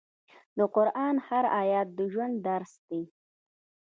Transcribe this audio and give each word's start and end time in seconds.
د 0.57 0.59
قرآن 0.75 1.15
هر 1.27 1.43
آیت 1.61 1.87
د 1.97 1.99
ژوند 2.11 2.35
درس 2.47 2.71
دی. 2.89 3.01